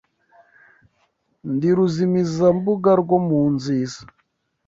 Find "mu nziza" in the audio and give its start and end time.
3.27-4.01